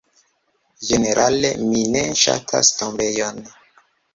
[0.87, 3.41] Ĝenerale mi ne ŝatas tombejojn.